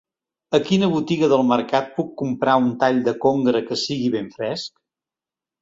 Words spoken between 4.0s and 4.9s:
ben fresc?